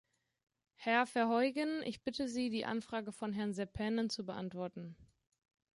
[0.73, 4.95] Herr Verheugen, ich bitte Sie, die Anfrage von Herrn Seppänen zu beantworten.